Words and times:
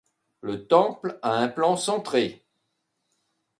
Le 0.41 0.65
temple 0.65 1.19
a 1.21 1.33
un 1.35 1.47
plan 1.47 1.77
centré. 1.77 2.43